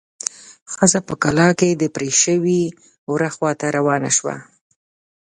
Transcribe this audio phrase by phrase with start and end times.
[0.73, 2.61] ښځه په کلا کې د پرې شوي
[3.11, 4.35] وره خواته روانه شوه.